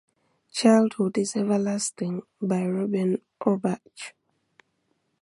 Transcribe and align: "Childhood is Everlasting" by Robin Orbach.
"Childhood 0.51 1.19
is 1.19 1.35
Everlasting" 1.35 2.23
by 2.41 2.65
Robin 2.65 3.21
Orbach. 3.39 4.13